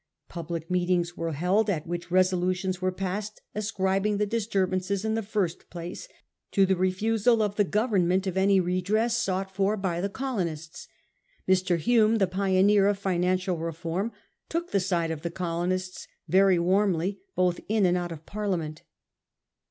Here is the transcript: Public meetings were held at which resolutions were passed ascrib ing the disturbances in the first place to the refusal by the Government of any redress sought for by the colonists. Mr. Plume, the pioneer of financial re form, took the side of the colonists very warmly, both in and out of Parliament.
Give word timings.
Public 0.29 0.71
meetings 0.71 1.15
were 1.15 1.33
held 1.33 1.69
at 1.69 1.85
which 1.85 2.09
resolutions 2.09 2.81
were 2.81 2.91
passed 2.91 3.43
ascrib 3.55 4.03
ing 4.07 4.17
the 4.17 4.25
disturbances 4.25 5.05
in 5.05 5.13
the 5.13 5.21
first 5.21 5.69
place 5.69 6.07
to 6.51 6.65
the 6.65 6.75
refusal 6.75 7.37
by 7.37 7.49
the 7.49 7.63
Government 7.63 8.25
of 8.25 8.35
any 8.35 8.59
redress 8.59 9.15
sought 9.15 9.53
for 9.55 9.77
by 9.77 10.01
the 10.01 10.09
colonists. 10.09 10.87
Mr. 11.47 11.79
Plume, 11.79 12.17
the 12.17 12.25
pioneer 12.25 12.87
of 12.87 12.97
financial 12.97 13.57
re 13.59 13.71
form, 13.73 14.11
took 14.49 14.71
the 14.71 14.79
side 14.79 15.11
of 15.11 15.21
the 15.21 15.29
colonists 15.29 16.07
very 16.27 16.57
warmly, 16.57 17.19
both 17.35 17.59
in 17.69 17.85
and 17.85 17.95
out 17.95 18.11
of 18.11 18.25
Parliament. 18.25 18.81